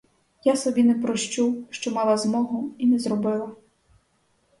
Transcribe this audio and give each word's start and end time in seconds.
Я 0.45 0.55
собі 0.55 0.83
не 0.83 0.95
прощу, 0.95 1.63
що 1.69 1.91
мала 1.91 2.17
змогу 2.17 2.71
і 2.77 2.87
не 2.87 2.99
зробила. 2.99 3.55